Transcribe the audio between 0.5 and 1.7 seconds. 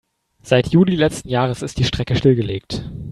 Juli letzten Jahres